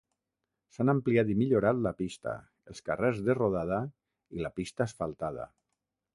[0.77, 2.33] S'han ampliat i millorat la pista,
[2.73, 3.79] els carrers de rodada
[4.39, 5.49] i la pista asfaltada.